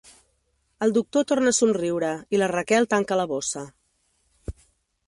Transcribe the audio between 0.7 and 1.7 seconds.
El doctor torna a